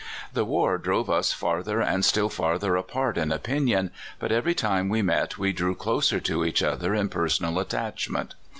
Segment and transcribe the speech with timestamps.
[0.33, 5.03] The war drove us farther and still farther apart in opinion, but every time we
[5.03, 8.33] met we drew closer to each other in personal attachment.